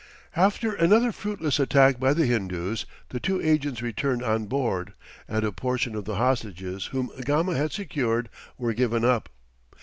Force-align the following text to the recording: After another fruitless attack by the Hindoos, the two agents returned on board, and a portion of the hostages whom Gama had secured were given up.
After 0.35 0.73
another 0.73 1.11
fruitless 1.11 1.59
attack 1.59 1.99
by 1.99 2.15
the 2.15 2.25
Hindoos, 2.25 2.87
the 3.09 3.19
two 3.19 3.39
agents 3.39 3.83
returned 3.83 4.23
on 4.23 4.47
board, 4.47 4.93
and 5.27 5.43
a 5.43 5.51
portion 5.51 5.93
of 5.93 6.05
the 6.05 6.15
hostages 6.15 6.87
whom 6.87 7.11
Gama 7.23 7.55
had 7.55 7.71
secured 7.71 8.27
were 8.57 8.73
given 8.73 9.05
up. 9.05 9.29